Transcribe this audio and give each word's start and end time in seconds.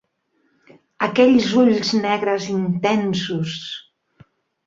Aquells 1.07 1.49
ulls 1.63 1.91
negres 2.05 2.47
intensos! 2.55 3.55